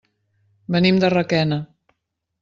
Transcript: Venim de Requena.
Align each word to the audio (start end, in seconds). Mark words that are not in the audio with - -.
Venim 0.75 0.97
de 1.03 1.11
Requena. 1.15 1.59